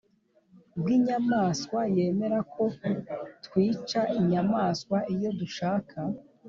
Bw 0.81 0.85
inyamaswa 0.97 1.79
yemera 1.95 2.39
ko 2.53 2.63
twica 3.45 4.01
inyamaswa 4.19 4.97
iyo 5.13 5.29
dushaka 5.39 5.97